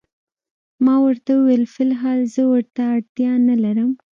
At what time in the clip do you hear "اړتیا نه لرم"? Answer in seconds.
2.95-3.91